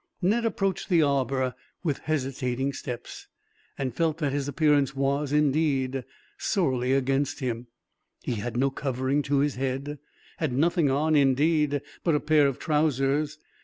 [0.19, 1.53] Ned approached the arbor
[1.83, 3.27] with hesitating steps,
[3.77, 6.03] and felt that his appearance was, indeed,
[6.39, 7.67] sorely against him.
[8.23, 9.99] He had no covering to his head,
[10.37, 13.37] had nothing on, indeed, but a pair of trousers.